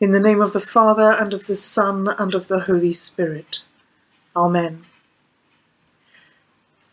[0.00, 3.60] In the name of the Father, and of the Son, and of the Holy Spirit.
[4.34, 4.84] Amen.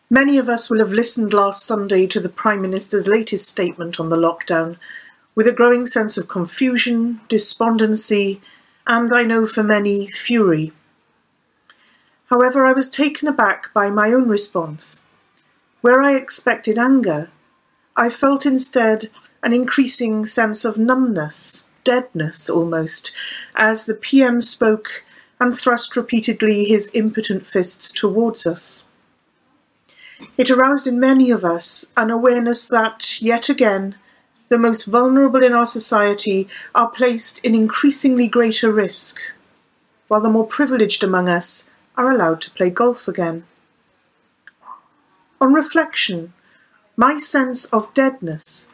[0.10, 4.10] Many of us will have listened last Sunday to the Prime Minister's latest statement on
[4.10, 4.76] the lockdown
[5.36, 8.42] with a growing sense of confusion, despondency,
[8.86, 10.74] and I know for many, fury.
[12.26, 15.02] However, I was taken aback by my own response.
[15.80, 17.32] Where I expected anger,
[17.96, 19.10] I felt instead
[19.42, 23.14] an increasing sense of numbness, deadness almost,
[23.56, 25.06] as the PM spoke
[25.40, 28.84] and thrust repeatedly his impotent fists towards us.
[30.38, 33.96] It aroused in many of us an awareness that, yet again,
[34.50, 39.22] the most vulnerable in our society are placed in increasingly greater risk,
[40.10, 43.46] while the more privileged among us are allowed to play golf again.
[45.40, 46.34] On reflection,
[46.98, 48.68] my sense of deadness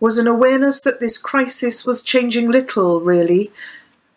[0.00, 3.52] was an awareness that this crisis was changing little, really,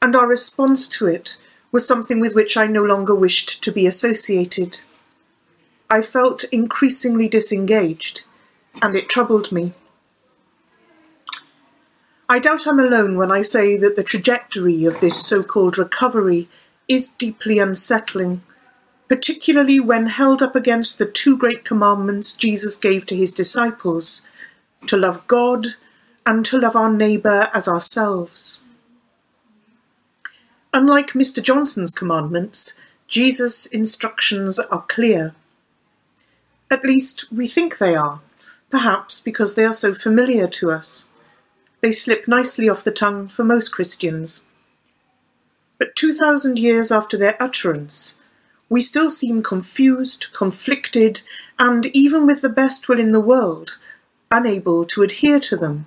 [0.01, 1.37] and our response to it
[1.71, 4.79] was something with which I no longer wished to be associated.
[5.89, 8.23] I felt increasingly disengaged,
[8.81, 9.73] and it troubled me.
[12.29, 16.47] I doubt I'm alone when I say that the trajectory of this so called recovery
[16.87, 18.41] is deeply unsettling,
[19.09, 24.27] particularly when held up against the two great commandments Jesus gave to his disciples
[24.87, 25.67] to love God,
[26.25, 28.61] and to love our neighbour as ourselves.
[30.73, 31.41] Unlike Mr.
[31.41, 35.35] Johnson's commandments, Jesus' instructions are clear.
[36.71, 38.21] At least we think they are,
[38.71, 41.09] perhaps because they are so familiar to us.
[41.81, 44.45] They slip nicely off the tongue for most Christians.
[45.77, 48.17] But 2,000 years after their utterance,
[48.69, 51.21] we still seem confused, conflicted,
[51.59, 53.77] and even with the best will in the world,
[54.33, 55.85] unable to adhere to them.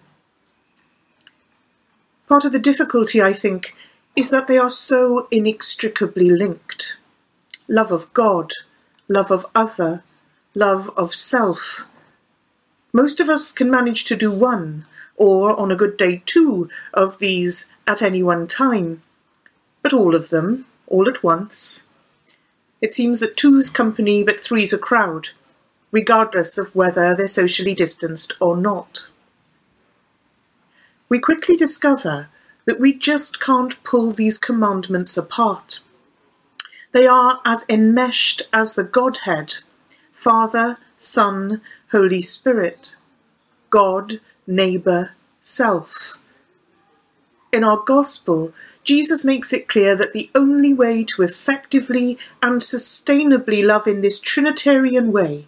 [2.29, 3.75] Part of the difficulty, I think,
[4.15, 6.97] is that they are so inextricably linked.
[7.69, 8.53] Love of God,
[9.09, 10.03] love of other,
[10.55, 11.87] love of self.
[12.93, 17.19] Most of us can manage to do one, or on a good day two, of
[17.19, 19.03] these at any one time.
[19.83, 21.89] But all of them, all at once.
[22.81, 25.31] It seems that two's company, but three's a crowd
[25.97, 29.09] regardless of whether they're socially distanced or not.
[31.09, 32.29] We quickly discover
[32.67, 35.81] that we just can't pull these commandments apart.
[36.93, 39.55] They are as enmeshed as the Godhead
[40.13, 41.63] Father, Son,
[41.93, 42.95] Holy Spirit,
[43.71, 46.19] God, neighbour, self.
[47.55, 48.53] In our Gospel,
[48.85, 54.21] Jesus makes it clear that the only way to effectively and sustainably love in this
[54.21, 55.47] Trinitarian way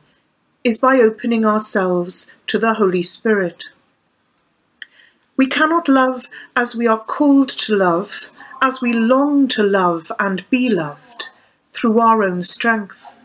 [0.69, 3.71] is by opening ourselves to the Holy Spirit.
[5.35, 8.29] We cannot love as we are called to love,
[8.61, 11.31] as we long to love and be loved,
[11.73, 13.17] through our own strength.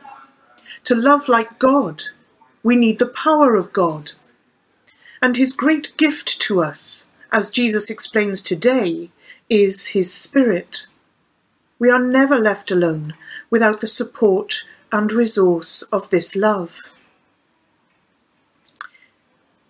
[0.86, 2.03] To love like God,
[2.64, 4.14] we need the power of God.
[5.22, 9.09] And his great gift to us, as Jesus explains today,
[9.50, 10.88] is his Spirit.
[11.78, 13.16] We are never left alone
[13.50, 16.93] without the support and resource of this love.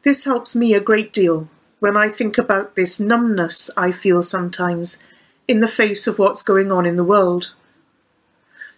[0.04, 1.48] This helps me a great deal
[1.80, 5.00] when I think about this numbness I feel sometimes
[5.48, 7.54] in the face of what's going on in the world.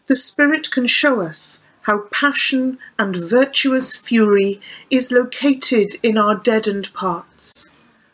[0.06, 6.94] The Spirit can show us how passion and virtuous fury is located in our deadened
[6.94, 7.72] parts,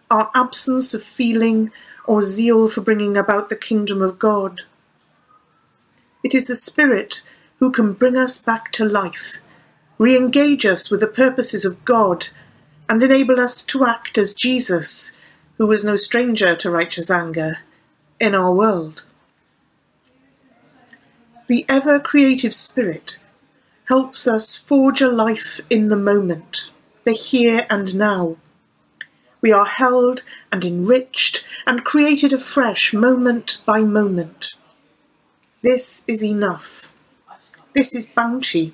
[0.09, 1.71] our absence of feeling
[2.05, 4.61] or zeal for bringing about the kingdom of God.
[6.23, 7.21] It is the Spirit
[7.59, 9.35] who can bring us back to life,
[9.97, 12.29] re engage us with the purposes of God
[12.91, 15.13] and enable us to act as Jesus,
[15.57, 17.59] who was no stranger to righteous anger,
[18.19, 19.05] in our world.
[21.47, 23.15] The ever creative spirit
[23.87, 26.69] helps us forge a life in the moment,
[27.05, 28.35] the here and now.
[29.39, 34.55] We are held and enriched and created afresh moment by moment.
[35.61, 36.91] This is enough.
[37.73, 38.73] This is bounty.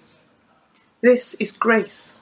[1.03, 2.19] This is grace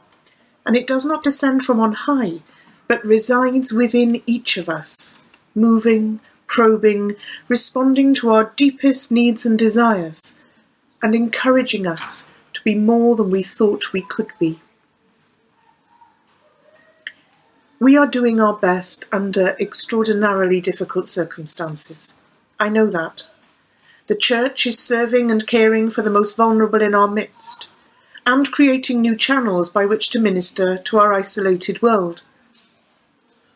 [0.65, 2.41] and it does not descend from on high,
[2.87, 5.19] but resides within each of us,
[5.53, 7.15] moving, probing,
[7.47, 10.35] responding to our deepest needs and desires,
[11.01, 14.59] and encouraging us to be more than we thought we could be.
[17.79, 22.15] We are doing our best under extraordinarily difficult circumstances.
[22.59, 23.27] I know that.
[24.07, 27.67] The Church is serving and caring for the most vulnerable in our midst
[28.25, 32.23] and creating new channels by which to minister to our isolated world.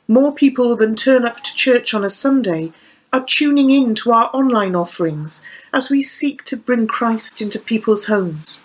[0.07, 2.71] More people than turn up to church on a Sunday
[3.11, 5.43] are tuning in to our online offerings
[5.73, 8.61] as we seek to bring Christ into people's homes.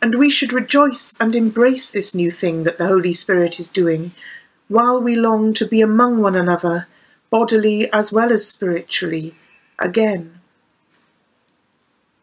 [0.00, 4.12] And we should rejoice and embrace this new thing that the Holy Spirit is doing,
[4.68, 6.86] while we long to be among one another,
[7.28, 9.34] bodily as well as spiritually,
[9.78, 10.40] again.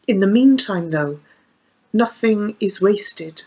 [0.08, 1.20] In the meantime, though,
[1.98, 3.44] nothing is wasted.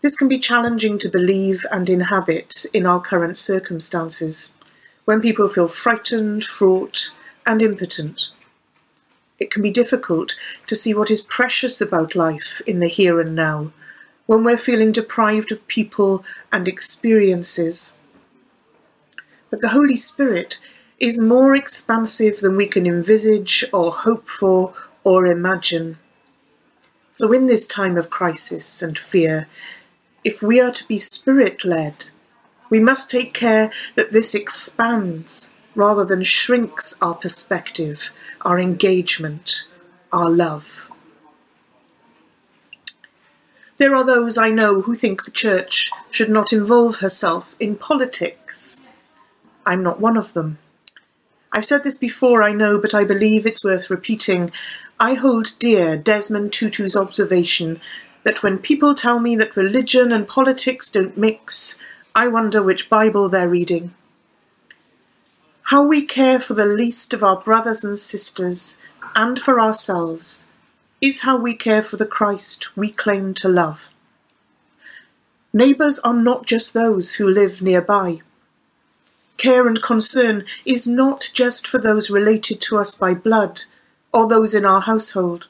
[0.00, 4.52] This can be challenging to believe and inhabit in our current circumstances,
[5.04, 7.12] when people feel frightened, fraught,
[7.44, 8.28] and impotent.
[9.38, 10.34] It can be difficult
[10.66, 13.72] to see what is precious about life in the here and now,
[14.24, 17.92] when we're feeling deprived of people and experiences.
[19.50, 20.58] But the Holy Spirit
[20.98, 24.72] is more expansive than we can envisage or hope for
[25.04, 25.98] or imagine.
[27.16, 29.48] So, in this time of crisis and fear,
[30.22, 32.10] if we are to be spirit led,
[32.68, 38.10] we must take care that this expands rather than shrinks our perspective,
[38.42, 39.64] our engagement,
[40.12, 40.92] our love.
[43.78, 48.82] There are those I know who think the Church should not involve herself in politics.
[49.64, 50.58] I'm not one of them.
[51.50, 54.52] I've said this before, I know, but I believe it's worth repeating.
[54.98, 57.82] I hold dear Desmond Tutu's observation
[58.22, 61.78] that when people tell me that religion and politics don't mix,
[62.14, 63.94] I wonder which Bible they're reading.
[65.64, 68.78] How we care for the least of our brothers and sisters
[69.14, 70.46] and for ourselves
[71.02, 73.90] is how we care for the Christ we claim to love.
[75.52, 78.22] Neighbours are not just those who live nearby.
[79.36, 83.64] Care and concern is not just for those related to us by blood
[84.12, 85.48] or those in our household.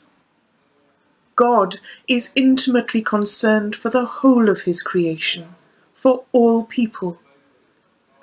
[1.37, 1.76] God
[2.08, 5.55] is intimately concerned for the whole of his creation,
[5.93, 7.20] for all people.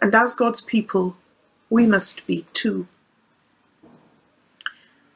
[0.02, 1.16] And as God's people,
[1.70, 2.88] we must be too.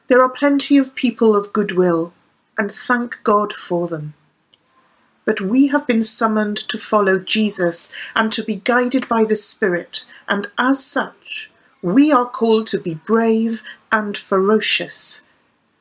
[0.06, 2.14] There are plenty of people of goodwill,
[2.56, 4.14] and thank God for them.
[5.24, 10.04] But we have been summoned to follow Jesus and to be guided by the Spirit,
[10.26, 11.50] and as such,
[11.82, 15.22] we are called to be brave and ferocious.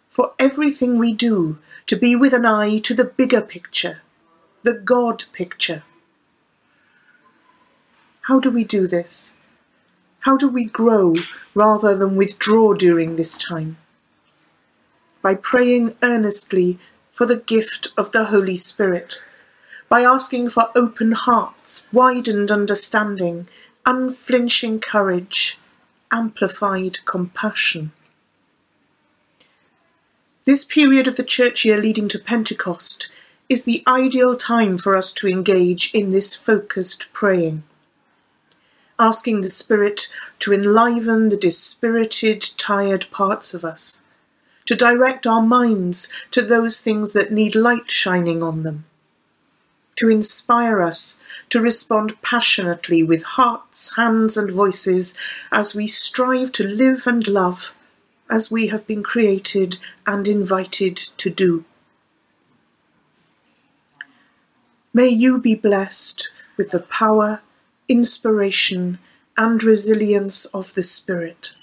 [0.09, 1.57] For everything we do,
[1.87, 4.01] to be with an eye to the bigger picture,
[4.63, 5.83] the God picture.
[8.21, 9.33] How do we do this?
[10.21, 11.15] How do we grow
[11.55, 13.77] rather than withdraw during this time?
[15.21, 16.77] By praying earnestly
[17.09, 19.23] for the gift of the Holy Spirit,
[19.89, 23.47] by asking for open hearts, widened understanding,
[23.85, 25.57] unflinching courage,
[26.11, 27.91] amplified compassion.
[30.45, 33.09] This period of the church year leading to Pentecost
[33.49, 37.63] is the ideal time for us to engage in this focused praying
[38.99, 40.07] asking the Spirit
[40.39, 43.99] to enliven the dispirited, tired parts of us,
[44.65, 48.85] to direct our minds to those things that need light shining on them,
[49.97, 55.15] to inspire us to respond passionately with hearts, hands, and voices
[55.51, 57.75] as we strive to live and love
[58.29, 61.65] as we have been created and invited to do.
[64.93, 67.41] May you be blessed with the power
[67.87, 68.99] inspiration,
[69.37, 71.53] and resilience of the Spirit.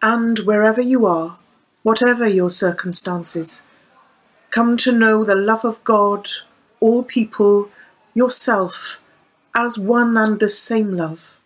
[0.00, 1.38] And wherever you are,
[1.82, 3.62] whatever your circumstances,
[4.50, 6.28] come to know the love of God,
[6.82, 7.70] all people,
[8.12, 9.00] yourself,
[9.54, 11.38] as one and the same love,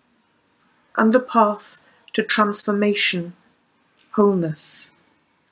[0.96, 1.78] and the path
[2.14, 3.34] to transformation,
[4.12, 4.90] wholeness,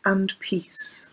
[0.03, 1.07] and peace.